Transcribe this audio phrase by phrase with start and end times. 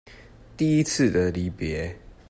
[0.57, 1.95] 第一次的離別